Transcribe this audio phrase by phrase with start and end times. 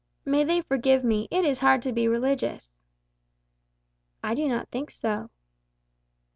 [0.25, 2.71] May they forgive me; it is hard to be religious."
[4.23, 5.29] "I do not think so."